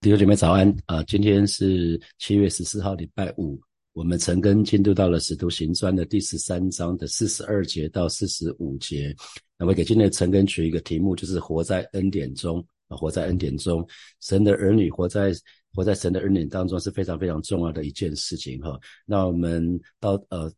[0.00, 1.02] 弟兄姐妹早安啊！
[1.08, 3.60] 今天是七月十四号，礼拜五。
[3.94, 9.12] 我们陈根进度到了《使徒行传》的第十三章的四十二节到四十五节。
[9.58, 13.84] 那我给今天的陈根取一个题目，就是“活在恩典中”啊，活在恩典中。
[14.20, 15.32] 神的儿女活在
[15.74, 18.78] 活在神的恩典当中是非常非常重要的一件事情哈。
[19.04, 20.48] 那我们到呃。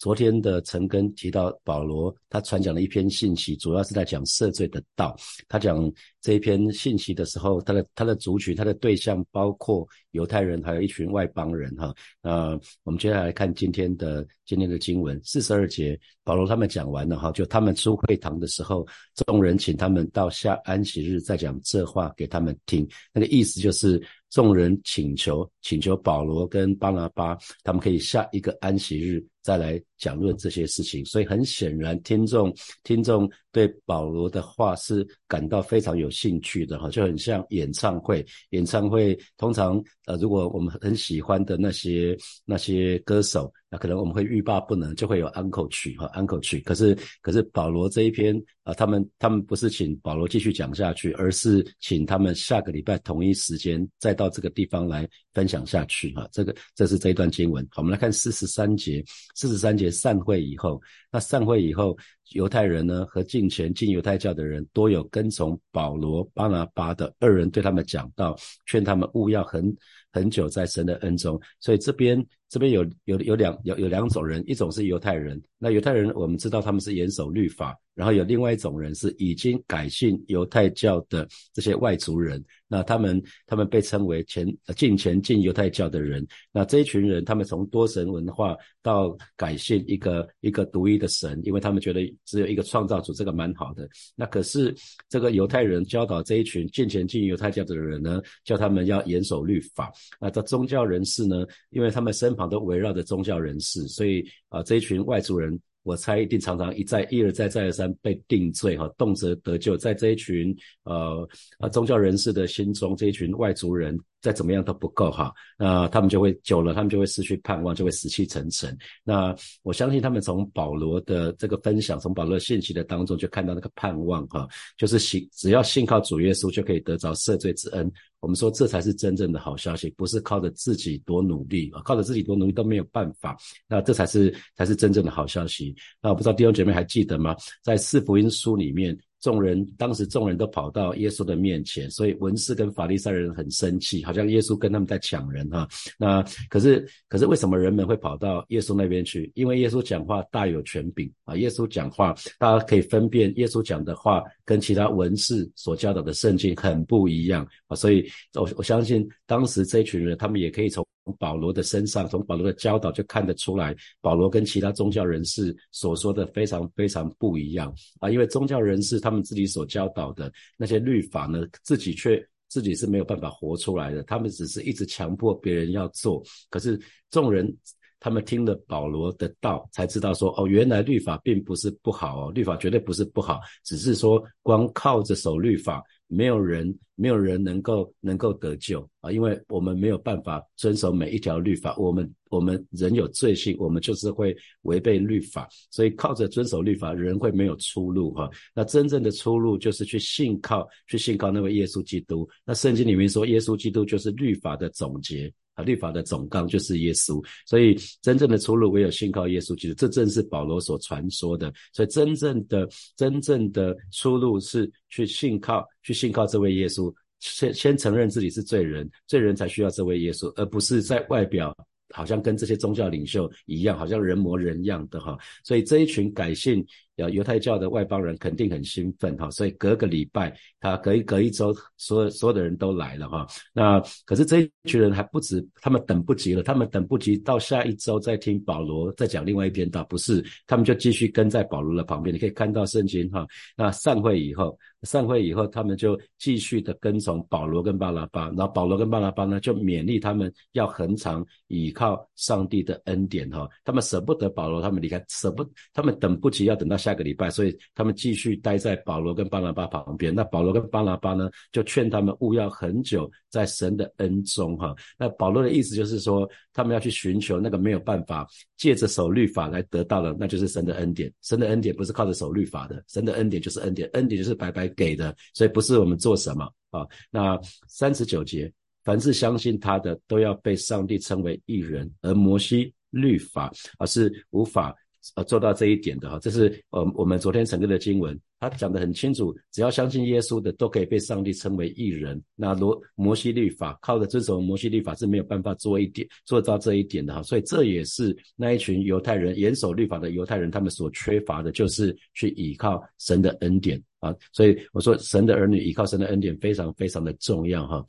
[0.00, 5.14] 昨天的陈根提到保罗，他传讲了一篇信息，主要是在讲赦罪的道。
[5.46, 5.92] 他讲
[6.22, 11.94] 这一篇信息的时候，他的他的族群，他的对象包括犹太人，还有一群外邦人哈。
[12.22, 18.86] 那我们接下来看今天的今天的经文四十二节，保罗他们讲完了哈，就他们出会堂的时候，
[19.26, 22.88] 众人请他们到下安息日再讲这话给他们听。
[23.12, 29.22] 那个意思就是众人请求请求保罗跟巴拿巴，他们可以下一个安息日。
[29.42, 38.24] 再来讲论这些事情，所以很显然，听众听众对保罗的话是感到非常有兴趣的哈，就很像演唱会。
[38.50, 43.52] 演唱会通常呃，如果我们很喜欢的那些那些歌手。
[43.72, 46.58] 那可能我们会欲罢不能，就会有安口曲哈，安口曲。
[46.62, 46.92] 可是
[47.22, 56.28] 可是保罗这一篇啊，他们他们不是请保罗继续讲下去，而是请他们下个礼拜同一时间再到这个地方来分享下去哈。
[56.32, 57.64] 这个这是这一段经文。
[57.76, 59.04] 我们来看四十三节，
[59.36, 61.96] 四十三节散会以后，那散会以后，
[62.30, 68.36] 犹太人呢和进前进犹太教的人多有跟从保罗、巴拿巴的二人对他们讲道，
[68.66, 69.74] 劝他们勿要很
[70.12, 71.40] 很久在神的恩中。
[71.60, 72.26] 所以这边。
[72.50, 77.74] 这边有有有两有有两种人，一种是犹太人，那犹太人我们知道他们是严守律法。
[77.92, 86.26] 然后有另外一种人是已经改信犹太教的这些外族人，那他们他们被称为前进前进犹太教的人。
[86.50, 93.86] 那这一群人，他们从多神文化到改信一个一个独一的神，因为他们觉得只有一个创造主，这个蛮好的。
[94.16, 94.74] 那可是
[95.10, 99.92] 这个犹太人教导这一群进前进犹太教的人呢，叫他们要严守律法。
[100.18, 105.60] 那这宗教人士呢，因为他们身旁都围绕着宗教人士，所以啊这一群外族人。
[105.82, 111.26] 我猜一定常常一再一而再再而三被定罪哈，动辄得救，在这一群呃
[111.58, 113.98] 呃宗教人士的心中，这一群外族人。
[114.20, 118.76] 再怎么样都不够哈，那他们就会久了，他们就会失去盼望，就会死气沉沉。
[119.02, 124.46] 那我相信他们从保罗的这个分享，从保罗信息的当中就看到那个盼望哈，
[124.76, 127.90] 就是信只要信靠主耶稣就可以得着赦罪之恩。
[128.20, 133.36] 我们说这才是真正的好消息，不是靠着自己多努力啊，靠着自己多努力都没有办法。
[133.66, 135.74] 那这才是才是真正的好消息。
[136.00, 137.34] 那我不知道弟兄姐妹还记得吗？
[137.62, 138.96] 在四福音书里面。
[139.20, 145.68] 众人当时众人都跑到耶稣的面前，所以文士跟法利赛人很生气，好像耶稣跟他们在抢人哈。
[145.98, 149.30] 那可是可是为什么人们会跑到耶稣那边去？
[149.34, 151.36] 因为耶稣讲话大有权柄啊！
[151.36, 157.76] 耶稣讲话，大家可以分辨耶稣讲的话跟其他文士所教导的圣经很不一样啊。
[157.76, 160.86] 所以我我相信当时这群人，他们也可以从。
[161.18, 168.10] 保罗的身上，从保罗的教导就看得出来，保罗跟其他宗教人士所说的非常非常不一样啊！
[168.10, 176.22] 因为宗教人士他们自己所教导的那些律法呢，自己却自己是没有办法活出来的，他们只是一直强迫别人要做。
[176.48, 177.54] 可是众人
[177.98, 185.82] 他们听了保罗的道，才知道说，哦，原来律法并不是不好哦，律法绝对不是不好，只是说光靠着守律法。
[186.12, 189.12] 没有人，没有人能够能够得救啊！
[189.12, 198.28] 因为我们没有办法遵守每一条律法，我们我们人有罪性，我们就是会违背律法，所以靠着遵守律法，人会没有出路哈。
[198.52, 202.28] 那真正的出路就是去信靠，去信靠那位耶稣基督。
[202.44, 205.32] 那圣经里面说，耶稣基督就是律法的总结。
[205.62, 209.74] 律法的总纲就是耶稣，所以真正的出路唯有信靠耶稣基督。
[209.74, 211.52] 这正是保罗所传说的。
[211.72, 221.56] 所以真正的真正的出路是去信靠，去信靠这位耶稣，先先承认自己是罪人，罪人才需要这位耶稣，而不是在外表。
[221.92, 226.64] 好像跟这些宗教领袖一样，好像人模人样的哈，所以这一群改信
[227.08, 233.26] 犹太教的外邦人肯定很兴奋哈，所以隔个礼拜，他隔一隔一周，所有所有的人都来了哈。
[233.52, 242.14] 那可是这一群人还不止，他们等不及了，他们等不及到下一周再听保罗再讲另外一篇道，不是，他们就继续跟在保罗的旁边。
[242.14, 243.26] 你可以看到圣经哈，
[243.56, 244.58] 那散会以后。
[244.82, 253.46] 散会以后，他们就继续的跟从保罗跟巴拉巴，然后保罗跟巴拉巴呢，就勉励他们要恒常倚靠上帝的恩典哈。
[253.62, 255.44] 他们舍不得保罗，他们离开，舍不，
[255.74, 260.14] 他们等不及要等到下个礼拜，所以他们继续待在保罗跟巴拉巴旁边。
[260.14, 264.74] 那保罗跟巴拉巴呢，就劝他们勿要很久在神的恩中哈。
[264.98, 271.12] 那保罗的意思就是说，他们要去寻求那个没有办法借着守律法来得到的，那就是神的恩典。
[271.20, 274.69] 神的恩典不是靠着守律法的，神的恩典就是恩典，恩典就是白白。
[274.70, 276.86] 给的，所以不是我们做什么啊？
[277.10, 277.38] 那
[277.68, 278.52] 三十九节，
[278.84, 281.92] 凡是相信他的，都要被上帝称为义人。
[282.02, 284.74] 而摩西律法而是无法。
[285.16, 292.22] 呃，做到这一点的哈，这是呃我们昨天整个的经文，他讲的很清楚，只要相信耶稣的，都可以被上帝称为义人。
[292.36, 304.14] 那罗摩西律法靠着遵守摩西律法是没有办法做一点做到这一点的哈，所以这也是那一群犹太人严守律法的犹太人他们所缺乏的，就是去依靠神的恩典啊。
[304.32, 307.84] 所以我说，神的儿女依靠神的恩典非常非常的重要哈。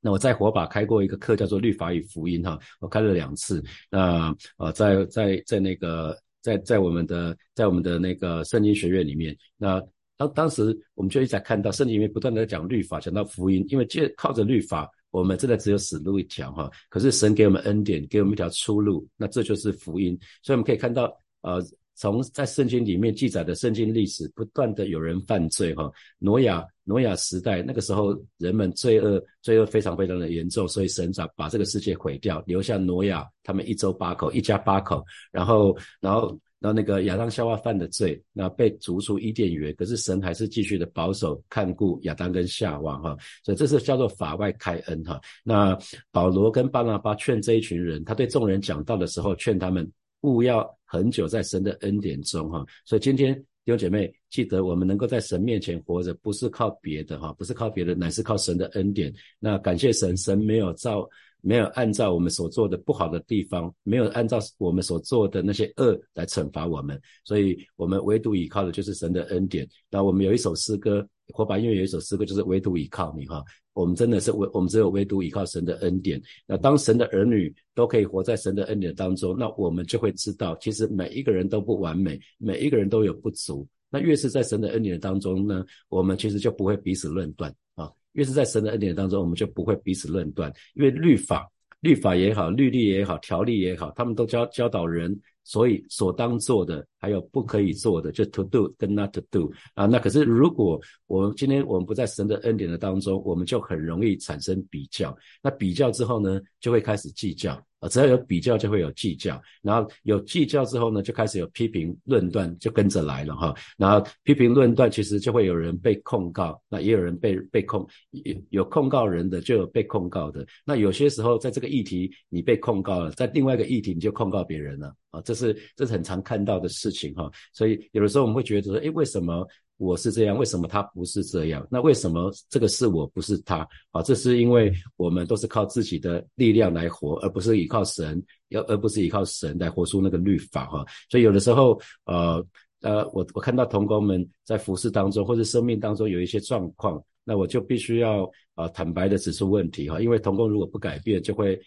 [0.00, 3.62] 那我在火把开过一个课，叫做律法与福音哈，我开了两次。
[3.90, 6.18] 那呃，在在在那个。
[6.46, 9.82] 在在我们的在我们的那个圣经学院里面，那
[10.16, 16.70] 当当时我们就一直在看到圣经里面不断的在讲律法，讲到福音，因为借靠着律法，我们真的只有死路一条哈。
[16.88, 20.16] 可是神给我们恩典，给我们一条出路，那这就是福音。
[20.40, 21.60] 所以我们可以看到，呃，
[21.96, 25.90] 从在圣经里面记载的圣经历史，不断的有人犯罪哈。
[26.18, 36.38] 挪亚挪亚时代那个时候，人们罪恶罪恶非常非常的严重，所以神把把这个世界毁掉，留下挪亚他们一周八口，一家八口，然后然后。
[36.58, 43.14] 然后那个亚当夏娃犯的罪，那被逐出伊甸园，可是神还是继续的保守看顾亚当跟夏娃哈，
[43.44, 45.20] 所以这是叫做法外开恩哈。
[45.44, 45.78] 那
[46.10, 49.88] 保罗跟巴拿巴劝这一群人，他对众人讲道的时候，劝他们
[50.26, 52.64] 勿要很久在神的恩典中哈。
[52.84, 53.34] 所以今天
[53.64, 59.12] 弟兄姐妹记得，我们能够在神面前活着，不是靠别的哈，不是靠别的，乃是靠神的恩典。
[59.38, 61.08] 那感谢神，神没有造。
[61.42, 69.68] 没有按照我们所做的不好的地方，没有按照我们所做的那些恶来惩罚我们，所以我们唯独依靠的就是神的恩典。
[69.88, 73.44] 那我们有一首诗歌，火把音乐有一首诗歌，就是唯独依靠你哈。
[73.72, 76.20] 我们真的是唯，我们只有唯独依靠神的恩典。
[76.46, 83.66] 那当神的儿女都可以活在神的恩典当中，那我们就会知道，其实每一个人都不完美，每一个人都有不足。
[83.90, 87.90] 那越是在神的恩典当中呢，我们其实就不会彼此论断啊。
[88.12, 91.46] 越是在神的恩典当中，我们就不会彼此论断，因为律法、
[91.86, 99.86] 律法也好，律例也好，条例也好，他们都教教导人，所以所当做的，还有不可以做的，就 to do 跟 not to do 啊。
[99.86, 105.16] 那可是如果我们今天我们不在神的恩典的当中，我们就很容易产生比较。
[105.40, 107.64] 那比较之后呢，就会开始计较。
[107.88, 113.54] 只要有比较，就会有计较，然后有计较之后呢，就开始有批评论断，就跟着来了哈。
[113.76, 120.46] 然后批评论断，其实就会有人被控告，那也有人被被控，有有控告人的，就有被控告的。
[120.64, 127.30] 那有些时候，在这个议题你被控告了，在另外一个议题你就控告别人了啊，这是这是很常看到的事情哈。
[127.52, 129.46] 所以有的时候我们会觉得说，哎，为什么？
[129.78, 131.68] 我是这样，为什么他不是这样？
[131.70, 133.58] 那为什么这个是我不是他？
[133.90, 140.82] 啊，这是因为我们都是靠自己的力量来活，而不是依靠神，要而不是依靠神来活出那个律法哈。
[141.10, 142.42] 所以有的时候，呃
[142.80, 151.60] 呃，我我看到童工们在服饰当中或者生命当中有一些状况，那我就必须要啊坦白的指出问题哈，因为童工如果不改变，就会。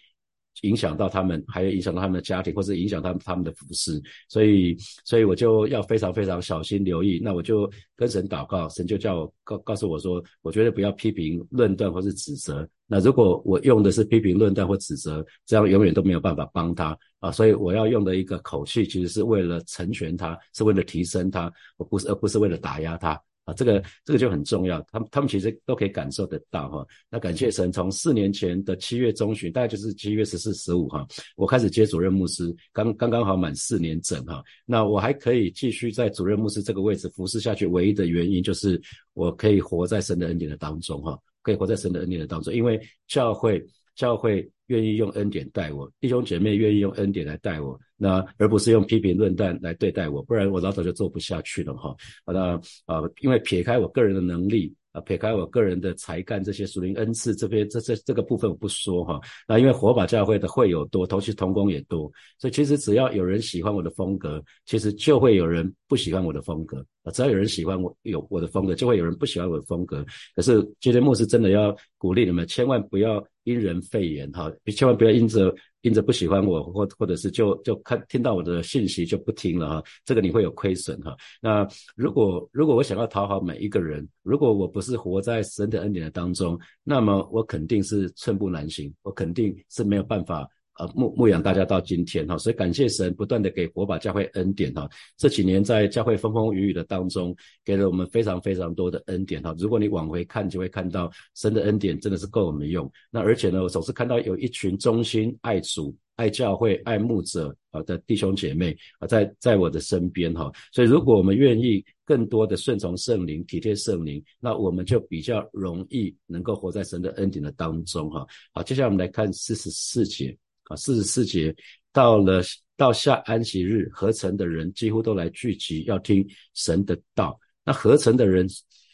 [0.62, 7.20] 影响到他们，还有影响到他们的家庭，或者影响到他们的服饰，所以，所以我就要非常非常小心留意。
[7.22, 12.68] 那我就跟神祷告，神就叫我告告诉我说，我绝对不要批评、论断或是指责。
[12.86, 17.30] 那如果我用的是批评、论断或指责，这样永远都没有办法帮他啊。
[17.30, 23.20] 所以我要用的一个口气，其实是为了成全他，是为了提升他，而不是而不是为了打压他。
[23.44, 26.86] 啊这个这个就很重要，他们他们其实都可以感受得到哈。
[27.10, 34.42] 那感谢神，从四年前的七月中旬，大概就是七月十四、十五哈，我开始接主任牧师，刚刚刚好满四年整哈。
[34.66, 38.80] 那我还可以继续在主任牧师这个位置服侍下去，唯一的原因就是
[39.14, 43.64] 我可以活在神的恩典的当中哈，可以活在神的恩典的当中，因为教会
[43.96, 47.78] 教会愿意用恩典带我，弟兄姐妹愿意用恩典来带我。
[48.00, 51.94] 那而不是用批评论断来对待我，不然我老早就做不下去了哈。
[52.26, 52.54] 那
[52.86, 54.74] 啊，因为撇开我个人的能力。
[54.92, 59.20] 啊，撇开我个人的才干，这些属灵恩赐这边这这这个部分我不说哈。
[59.46, 67.12] 那因为火把教会的会有多，同期同工也多，所以其实只要有人喜欢我的风格，其实就会有人不喜欢我的风格啊。
[67.12, 70.04] 只要有人喜欢我有我的风格，就会有人不喜欢我的风格。
[70.34, 75.54] 可是今天牧师真的要鼓励你们，千万不要因人废言哈，千万不要因着。
[75.82, 81.16] 因着不喜欢我，或或者是就就看听到我的信息就不听了哈，这个你会有亏损哈。
[81.40, 90.48] 那如果如果我想要讨好每一个人，如果我不是活在神的恩典的当中，那么我肯定是寸步难行，我肯定是没有办法。
[90.80, 94.88] 呃，牧牧养大家到今天哈，所以感谢神不断的给火把教会恩典哈。
[95.18, 99.54] 这几年在教会风风雨雨的当中，给了我们非常非常多的恩典哈。
[99.58, 102.90] 如果你往回看，就会看到神的恩典真的是够我们用。
[103.10, 105.94] 那而且呢，我总是看到有一群忠心爱主。
[106.16, 110.52] 爱教会、爱牧者啊的弟兄姐妹啊，在在我的身边哈。
[110.70, 118.26] 所以，如果我们愿意更多的顺从圣灵、体贴圣灵，那我们就比较容易能够活在神的恩典的当中哈。
[118.52, 120.36] 好，接下来我们来看四十四节
[120.70, 121.54] 啊，四十四节
[121.92, 122.40] 到了
[122.76, 127.38] 到下安息日，合成的人几乎都来聚集，要听神的道。
[127.64, 128.48] 那合成的人。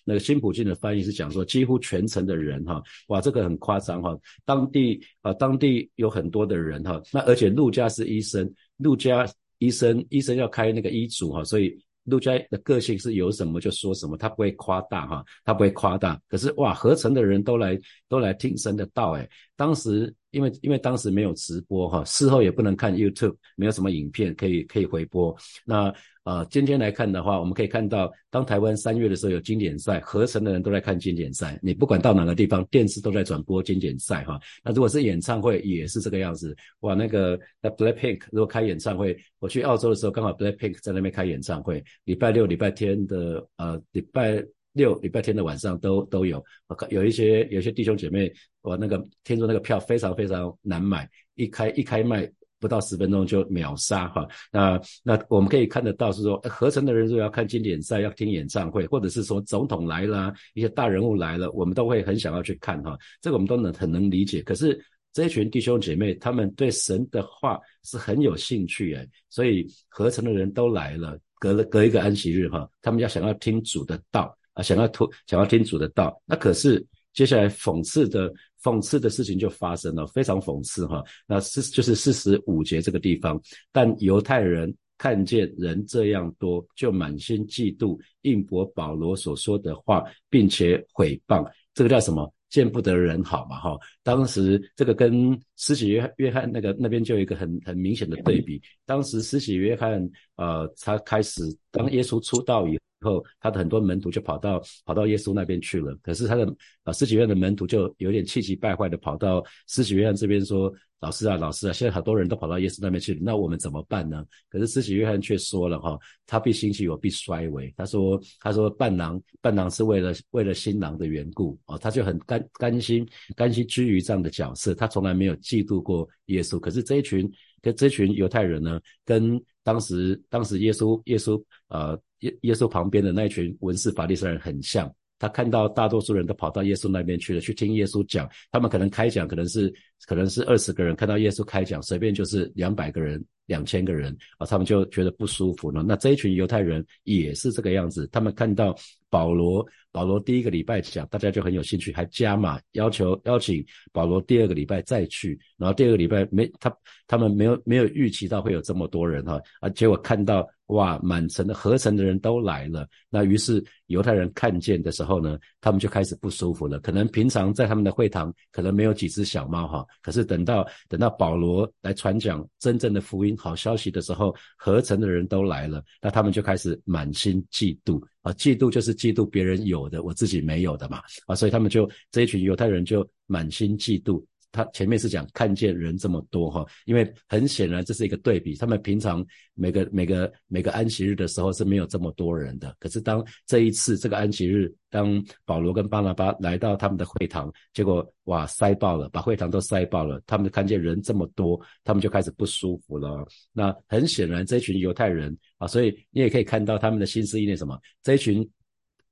[0.09, 4.17] 那个新普京的翻译是讲说，几乎全城的人哈，哇，这个很夸张哈。
[4.45, 7.03] 当地啊，当地有很多的人哈。
[7.13, 9.27] 那而且陆家是医生，陆家
[9.59, 16.17] 医生医生要开那个医嘱哈，所以陆家的个性是有什么就说什么，他不会夸大哈，他不会夸大。
[16.29, 17.77] 可是哇，合成的人都来
[18.09, 20.15] 都来听神的道哎，当时。
[20.31, 25.35] 因为因为当时没有直播哈，事后也不能看 YouTube，没有什么影片可以可以回播。
[25.65, 25.93] 那
[26.25, 31.57] 呃，今天来看的话，我们可以看到，当台湾三月的时候有经典赛，合成的人都在看经典赛。
[31.63, 34.37] 你不管到哪个地方，电视都在转播经典赛哈。
[34.65, 36.57] 那如果是演唱会，也是这个样子。
[36.81, 44.45] 哇，那个那 Blackpink 如果开演唱会，我去澳洲的时候，刚好 Blackpink 在那边开演唱会，礼拜六、礼拜天的呃礼拜。
[44.77, 46.45] 六礼拜天的晚上都都有，
[46.91, 48.31] 有一些有一些弟兄姐妹，
[48.61, 52.31] 我那个听说那个票非常非常难买，一开一开卖
[52.61, 54.27] 不到十分钟就秒杀哈。
[54.53, 62.99] 那那我们可以看得到是说，合成的人如果要看经典赛，要听演唱会，或者是说总统来啦，一些大人物来了，我们都会很想要去看哈。
[63.23, 64.43] 这个我们都能很能理解。
[64.43, 64.79] 可是
[65.15, 74.36] 这一群弟兄姐妹，他们对神的话是很有兴趣诶，所以合成的人都来了，隔了隔一个安息日哈，他们要想要听主的道。
[74.57, 76.83] 啊，想要听想要听主的道，那可是
[77.13, 78.33] 接下来讽刺的
[78.63, 81.05] 讽刺的事情就发生了，非常讽刺哈。
[81.27, 83.39] 那是就是四十五节这个地方，
[83.71, 91.47] 但犹太人看见人这样多，就满心嫉妒，应驳保罗所说的话，并且毁谤。
[91.75, 92.33] 这个叫什么？
[92.49, 93.77] 见不得人好嘛哈。
[94.03, 98.63] 当时这个跟施洗约约翰那个那边就有一个很很明显的对比。
[98.87, 100.01] 当时施洗约翰
[100.37, 102.79] 呃，他开始当耶稣出道以。
[103.07, 105.97] 后，他的很多门徒就跑到跑到耶稣那边去了。
[106.03, 106.45] 可是他的
[106.83, 126.59] 啊，施洗约翰的门徒就有点气急败坏的跑到施洗约翰这边说：“老师啊，老师啊，现在好多人都跑到耶稣那边去了，那我们怎么办呢？”可是施洗约翰却说了：“哈，他必兴起，我必衰微。”他说：“他说伴郎伴郎是为了为了新郎的缘故哦，他就很甘甘心甘心居于这样的角色，他从来没有嫉妒过耶稣。
[126.59, 131.99] 可是这一群跟这群犹太人呢，跟当时当时耶稣耶稣呃。
[132.21, 138.29] 耶耶稣旁边的那群文士法利赛人很像，他看到大多数人都跑到耶稣那边去了，去听耶稣讲。
[138.51, 139.73] 他们可能开讲，可能是
[140.07, 145.83] 可能是二十个人看到耶稣开讲，随便就是两百个人、两千个人啊，他们就觉得不舒服了。
[145.83, 148.77] 那这一群犹太人也是这个样子，他们看到
[149.09, 156.75] 保罗，保罗第一个礼拜讲，大家就很有兴趣，还加码要求邀请保罗第二个礼拜再去，然后第二个礼拜没他
[157.07, 160.47] 他们没有没有预期到会有这么多人哈啊，结果看到。
[160.69, 162.89] 哇，满城的合成的人都来了。
[163.09, 166.81] 那于是犹太人看见的时候呢，他们就开始不舒服了。
[166.81, 169.87] 可能平常在他们的会堂，可能没有几只小猫哈。
[170.03, 178.33] 可是等到等到保罗来传讲真正的福音好消息的时候，合成的人都来了，那他们就开始满心嫉妒啊！
[178.33, 181.35] 嫉妒就是嫉妒别人有的，我自己没有的嘛啊！
[181.37, 184.25] 所以他们就这一群犹太人就满心嫉妒。
[184.57, 188.57] 他前面是讲看见人这么多哈，因为很显然这是一个对比。
[188.57, 200.19] 他们平常每个每个每个安息日的时候是没有这么多人的，可是当这一次这个安息日，当保罗跟巴拿巴来到他们的会堂，结果哇塞爆了，把会堂都塞爆了。
[200.27, 203.27] 他们看见人这么多，他们就开始不舒服了。
[203.53, 207.79] 那很显然这群犹太人啊，所以你也可以看到他们的心思意念什么？
[208.03, 208.49] 这一群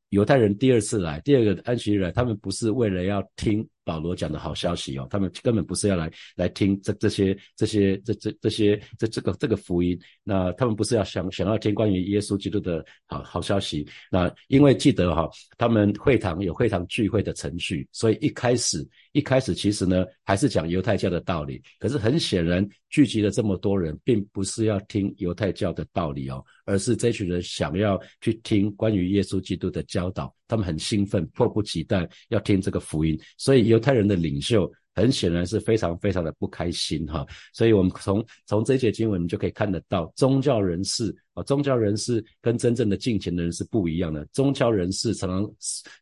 [0.09, 3.69] 犹太人第二次来，第二个安息日来，他们不是为了要听。
[3.85, 13.87] 保罗讲的好消息哦，他们根本不是要来来听这这些这些这这这些这这个这个福音，那他们不是要想想要听关于耶稣基督的好好消息。
[14.11, 21.63] 那因为记得哈，他们会堂有会堂聚会的程序，所以一开始一开始其实呢还是讲犹太教的道理。
[21.79, 30.35] 可是很显然聚集了这么多人，并不是要听犹太教的道理哦，而是这群人想要去听关于耶稣基督的教导。
[30.47, 37.27] 他们很兴奋，迫不及待要听这个福音，所以犹太人的领袖很显然是非常非常的不开心哈。
[37.53, 44.25] 所以我们从从这节经文就可以看得到，宗教人士啊，宗教人士跟真正的敬虔的人是不一样的。
[44.33, 45.51] 宗教人士常常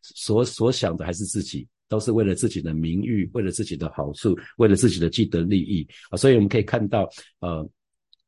[0.01, 6.17] 所所想的还是自己，都是为了自己的名誉，为了自己的好处，为了自己的既得利益啊。
[6.17, 7.09] 所以我们可以看到，
[7.39, 7.67] 呃，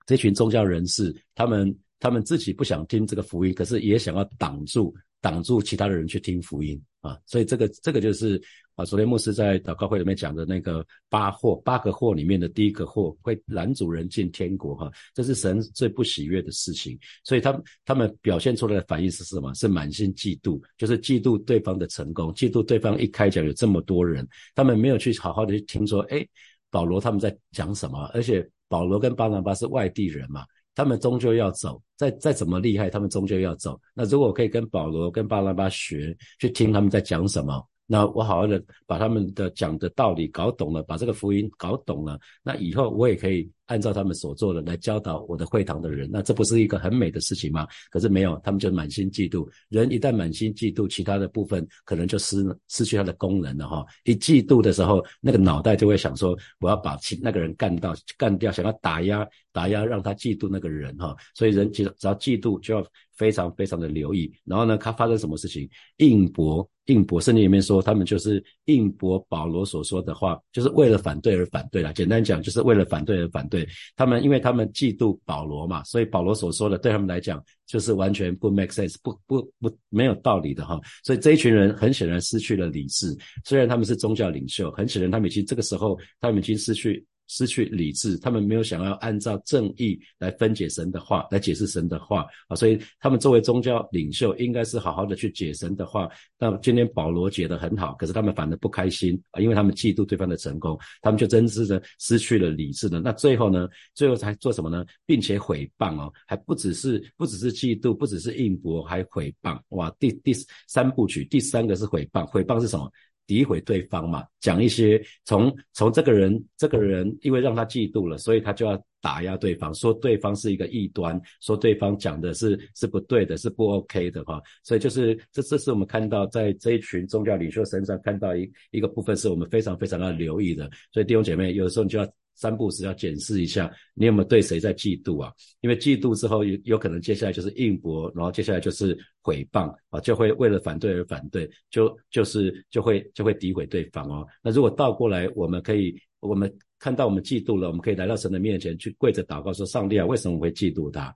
[0.05, 1.75] 这群宗教人士，他们
[2.05, 4.93] 他们自己不想听这个福音，可是也想要挡住。
[5.21, 8.39] 挡住其他的人去听福音啊，所以这个这个就是
[8.75, 19.51] 啊，昨天牧师在祷告会里面讲的那个八祸，八个祸里面的第一个祸会拦阻人进天国哈，这是神最不喜悦的事情，所以他们他们表现出来的反应是什么？
[19.55, 26.23] 是满心嫉妒，就是嫉妒对方的成功，嫉妒对方一开讲有这么多人，他们没有去好好的去听说，哎，
[26.69, 27.97] 保罗他们在讲什么？
[28.13, 33.79] 而且保罗跟巴拿巴是外地人嘛，他们终究要走，再再怎么厉害，他们终究要走。
[33.93, 37.67] 那如果我可以跟保罗跟巴拉巴学，去听他们在讲什么？
[37.87, 47.67] 那我好好的把他们的讲的道理搞懂了，把这个福音搞懂了，那以后我也可以按照他们所做的来教导我的会堂的人，那这不是一个很美的事情吗？
[47.89, 49.47] 可是没有，他们就满心嫉妒。
[49.69, 53.85] 人一旦满心嫉妒，其他的部分可能就失失去它的功能了哈。
[54.03, 61.15] 一嫉妒的时候，那个脑袋就会想说，我要把其那个人干到干掉，想要打压打压，让他嫉妒那个人哈。
[61.33, 64.31] 所以人只只要嫉妒，就要非常非常的留意。
[64.43, 65.67] 然后呢，他发生什么事情？
[65.97, 66.67] 应博。
[66.85, 71.91] 应博圣经里面说，他们就是应博保罗所说的话，就是为了反对而反对了。
[71.93, 73.54] 简单讲，就是为了反对而反对。
[73.55, 80.79] 对他们因为他们嫉妒保罗嘛，所以保罗所说的对他们来讲就是完全不 make sense，不不不没有道理的哈。
[81.03, 83.15] 所以这一群人很显然失去了理智。
[83.45, 87.05] 虽然他们是宗教领袖，很显然他们已经这个时候他们已经失去。
[87.27, 96.09] 失去理智，他们没有想要按照正义来分解神的话，来解释神的话啊，所以他们作为宗教领袖，应该是好好的去解神的话。
[96.37, 102.99] 那今天保罗解得很好，可是他们反而不开心啊，因为他们嫉妒对方的成功，他们就真是的失去了理智的。
[102.99, 103.67] 那最后呢？
[103.93, 104.85] 最后才做什么呢？
[105.05, 109.89] 并且毁谤哦，还不只是不只是嫉妒，不只是应博，还毁谤哇！
[109.99, 110.33] 第第
[110.67, 112.91] 三部曲，第三个是毁谤，毁谤是什么？
[113.27, 124.41] 诋毁对方嘛，讲一些从从这个人这个人，因为让他嫉妒了，所以他就要打压对方，说对方是一个异端，说对方讲的是是不对的，是不 OK 的哈。
[124.63, 130.69] 所以就是这这是我们看到在这一群宗教领袖身上看到一一个部分，是我们非常非常要留意的。
[130.91, 132.07] 所以弟兄姐妹，有的时候你就要。
[132.35, 135.31] 三步时要检视一下，你有没有对谁在嫉妒啊？
[135.61, 144.27] 因为嫉妒之后有有可能接下来就是应驳，然后接下来就是毁谤啊，就会为了反对而反对，就就是就会就会诋毁对方哦。
[144.43, 151.15] 那如果倒过来，我们可以我们看到我们嫉妒了，我们可以来到神的面前去跪着祷告说：上帝啊，为什么我会嫉妒他？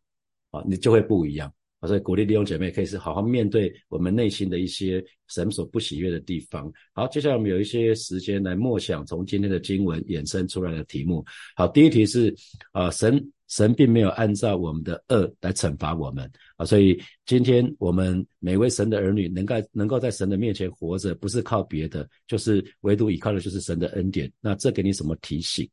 [0.52, 1.54] 啊，你就会不一样。
[1.88, 6.72] 所以鼓励弟兄姐妹可以是好好面对我们内心的一些神所不喜悦的地方。
[6.94, 11.24] 好，接下来我们有一些时间来默想从今天的经文衍生出来的题目。
[11.56, 12.36] 好，第一题是
[12.72, 24.32] 啊，神神并没有按照我们的恶来惩罚我们啊，所以今天我们每位神的儿女能够能够在神的面前活着，不是靠别的，就是唯独依靠的就是神的恩典。
[24.42, 25.68] 那这给你什么提醒？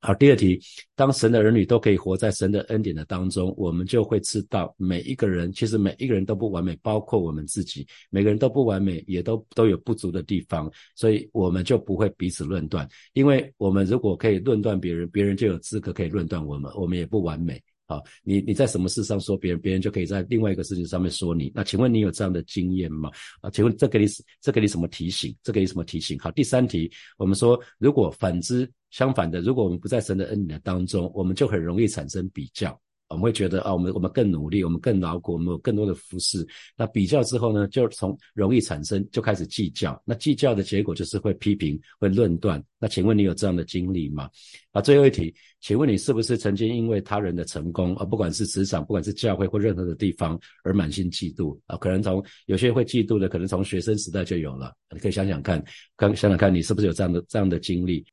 [0.00, 0.60] 好，第二题，
[0.94, 17.60] 当神的儿女都可以活在神的恩典的当中，我们就会知道每一个人其实每一个人都不完美，包括我们自己，每个人都不完美，也都都有不足的地方，所以我们就不会彼此论断，因为我们如果可以论断别人，别人就有资格可以论断我们，我们也不完美。
[17.88, 21.50] 好，你你在什么事上说别人，别人就可以在另外一个事情上面说你。
[21.54, 23.10] 那请问你有这样的经验吗？
[23.40, 24.06] 啊，请问这给你
[24.40, 25.34] 这给你什么提醒？
[25.42, 26.16] 这给你什么提醒？
[26.20, 32.78] 好，第三题，我们说如果反之相反的，如果我们不在神的恩典当中，我们就很容易产生比较。
[33.08, 36.46] 我们会觉得啊，我们我们更努力，我们更劳苦，我们有更多的服饰。
[36.76, 39.98] 那比较之后呢，就从容易产生，就开始计较。
[40.04, 42.62] 那计较的结果就是会批评，会论断。
[42.78, 44.28] 那请问你有这样的经历吗？
[44.72, 51.78] 啊，最后一题，请问你是不是曾经因为他人的成功，而不管是职场，不管是教会或任何的地方，而满心嫉妒啊？
[51.78, 54.74] 可能从有些会嫉妒的，可能从学生时代就有了。
[54.94, 55.64] 你可以想想看，
[55.96, 58.04] 看想想看你是不是有这样的这样的经历？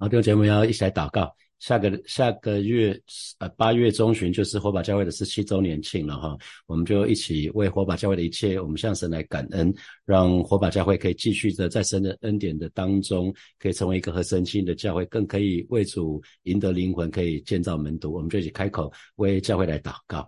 [0.00, 1.30] 好，弟兄姐妹要一起来祷告。
[1.58, 2.98] 下个下个月，
[3.38, 6.34] 呃，八月中旬就是火把教会的十七周年庆了哈，
[6.66, 9.70] 我们就一起为火把教会的一切，我们向神来感恩，
[10.06, 20.26] 让火把教会可以继续的在神的恩典的当中，可以成为一个合神心的教会，更可以为主赢得灵魂，可以建造门徒，我们就一起开口为教会来祷告。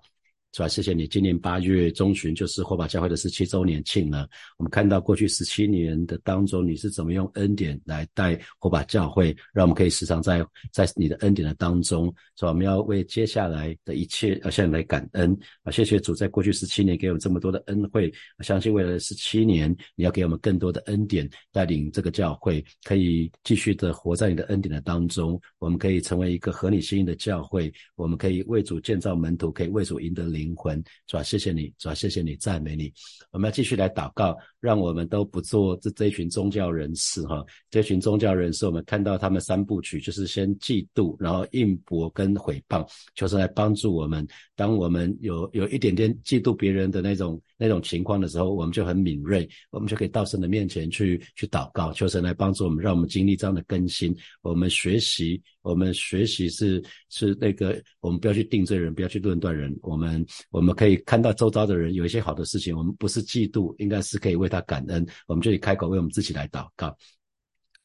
[0.52, 4.28] 主要谢谢你，今年八月中旬就是火把教会的十七周年庆了。
[4.58, 12.14] 我们看到过去十七年的当中，你是怎么用恩典来带火把教会，让我们可以时常在在你的恩典的当中。
[12.36, 15.72] 所以我们要为接下来的一切要向你来感恩啊！
[15.72, 25.40] 谢谢主，在过去十七年给我们这么多的恩惠，相信未来的十七年你要给我们更多的恩典，带领这个教会可以继续的活在你的恩典的当中。
[25.58, 30.41] 我们可以成为一个合你心意的教会，我们可以为主建造门徒，可以为主赢得灵。
[30.42, 32.92] 灵魂，主啊，谢谢你，主啊，谢谢你，赞美你。
[33.31, 44.26] 我们要继续来祷告，让我们都不做这这一群宗教人士哈，这群宗教人士，我们看到他们三部曲，就是先嫉妒，然后硬驳跟毁谤，求神来帮助我们。
[44.57, 54.14] 当我们有有一点点嫉妒别人的那种那种情况的时候，我们就很敏锐，我们就可以到神的面前去去祷告，求神来帮助我们，让我们经历这样的更新。
[54.42, 59.75] 我们学习，我们学习是是那个，我们不要去定罪人，不要去论断人。
[59.83, 65.07] 我们我们可以看到周遭的人有一些好的事情，我们不是嫉妒，应该是可以为他感恩。
[65.27, 66.96] 我们就以开口为我们自己来祷告。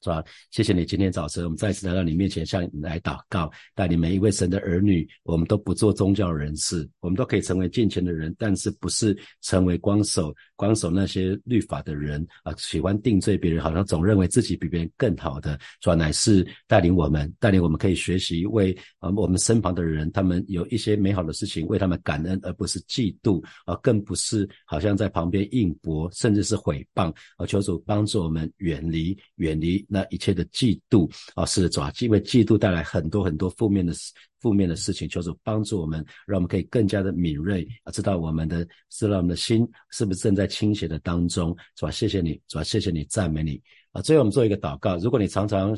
[0.02, 0.24] 是吧？
[0.52, 5.08] 谢谢你今天早晨，我们再次来到你面前，向你来祷告，带领每一位神的儿女。
[5.24, 12.54] 我们都不做宗教人士，我们都可以成为敬虔的人，但是不是成为光守光守那些律法的人啊？
[12.58, 15.96] 喜欢定罪别人，好像总认为自己比别人更好的，是吧？
[15.96, 27.46] 乃是带领我们，带领我们可以学习为啊我们身旁的人，他们有一些美好的事情，为他们感恩，而不是嫉妒啊，更不是好像在旁边应驳，甚至是毁谤啊！
[27.48, 29.87] 求主帮助我们远离远离。
[29.88, 34.12] 那一切的嫉妒啊，是主啊，因为嫉妒带来很多很多负面的事。
[34.40, 41.92] 负面的事情，求主帮助我们，让我们可以更加的敏锐啊，知道我们的，知道我们的心是不是正在倾斜的当中，是吧？
[41.92, 42.64] 谢谢你，是吧？
[42.64, 44.02] 谢谢你，赞美你啊！
[44.02, 45.76] 最后我们做一个祷告，如果你常常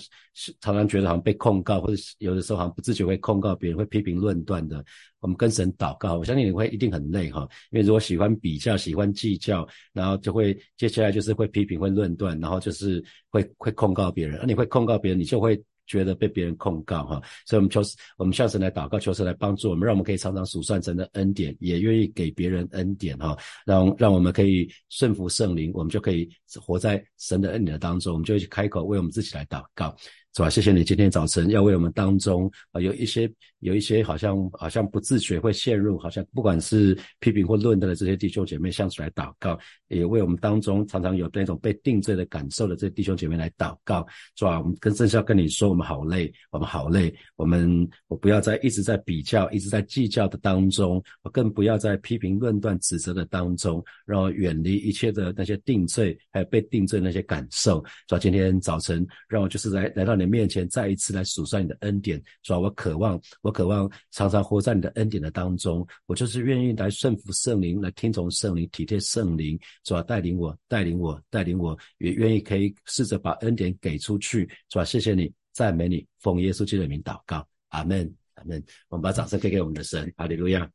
[0.60, 4.84] 常常觉得好像被控告，或者有的时候好像不自觉会控告别人，会批评论断的，
[5.19, 15.62] 我们跟神祷告，我相信你会一定很累哈，因为如果喜欢比较，喜欢计较，然后就会接下来就是会批评，会论断，然后就是会会控告别人，而你会控告别人，你就会。
[15.89, 17.82] 觉得被别人控告哈，所以我们求
[18.15, 26.30] 我们向神来祷告，求神来帮助我们，让我们可以常常数算神的恩典，也愿意给别人恩典哈，让让我们可以顺服圣灵，我们就可以
[26.62, 29.93] 活在神的恩典的当中，我们就去开口为我们自己来祷告。
[30.36, 30.50] 是吧？
[30.50, 44.60] 谢谢你今天早晨要为我们当中啊有一些有一些好像好像不自觉会陷入好像不管是批评或论断的这些弟兄姐妹，向主来祷告，也为我们当中常常有那种被定罪的感受的这些弟兄姐妹来祷告，是吧？
[44.60, 58.20] 我们跟正孝跟你说，我们好累，我们好累，我们我不要再一直在比较，一直在计较的当中，我更不要在批评论断指责的当中，让我远离一切的那些定罪，还有被定罪那些感受，是吧？
[58.20, 60.18] 今天早晨让我就是来来到。
[60.19, 62.60] 你面前再一次来数算你的恩典，是吧？
[62.60, 65.88] 我渴望，我渴望常常活在你的恩典的当中。
[66.05, 70.01] 我就是愿意来顺服圣灵，来听从圣灵，体贴圣灵，是吧？
[70.03, 74.84] 带领我，带领我，带领我，也愿意可以试着把恩典给出去，是吧？
[74.84, 78.62] 谢谢你，赞美你，奉耶稣基督的名祷告，阿门，阿门。
[78.89, 80.69] 我们把掌声给给我们的神，哈利路亚。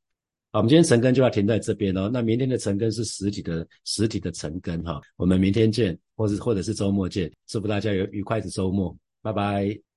[0.53, 2.09] 好，我们今天晨更就要停在这边哦。
[2.13, 5.01] 那明天的晨更是实体的，实体的晨更哈。
[5.17, 7.29] 我们明天见，或者或者是周末见。
[7.49, 8.97] 祝福大家有愉快的周末。
[9.25, 9.94] 拜拜。